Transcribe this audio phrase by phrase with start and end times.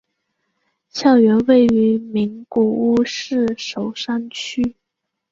[0.89, 4.75] 校园位于名古屋市守山区。